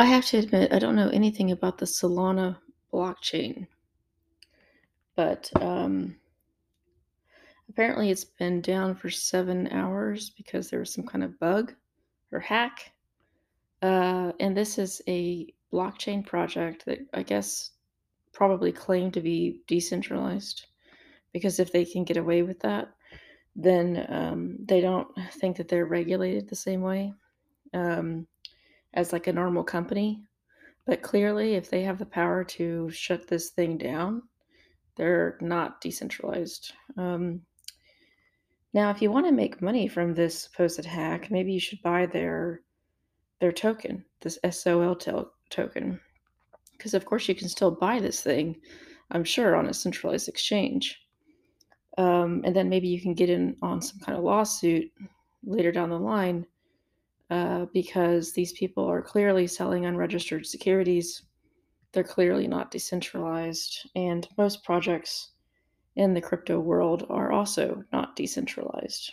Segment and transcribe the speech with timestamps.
[0.00, 2.56] I have to admit, I don't know anything about the Solana
[2.90, 3.66] blockchain,
[5.14, 6.16] but um,
[7.68, 11.74] apparently it's been down for seven hours because there was some kind of bug
[12.32, 12.92] or hack.
[13.82, 17.72] Uh, and this is a blockchain project that I guess
[18.32, 20.64] probably claimed to be decentralized
[21.34, 22.88] because if they can get away with that,
[23.54, 27.12] then um, they don't think that they're regulated the same way
[27.74, 28.26] um,
[28.94, 30.22] as like a normal company.
[30.86, 34.22] But clearly, if they have the power to shut this thing down,
[34.96, 36.72] they're not decentralized.
[36.96, 37.42] Um,
[38.72, 42.06] now, if you want to make money from this supposed hack, maybe you should buy
[42.06, 42.62] their
[43.40, 44.94] their token, this SOL
[45.48, 45.98] token,
[46.72, 48.60] because of course you can still buy this thing,
[49.10, 51.00] I'm sure, on a centralized exchange.
[51.96, 54.92] Um, and then maybe you can get in on some kind of lawsuit
[55.42, 56.46] later down the line
[57.30, 61.22] uh, because these people are clearly selling unregistered securities.
[61.92, 65.30] They're clearly not decentralized, and most projects
[65.96, 69.12] in the crypto world are also not decentralized.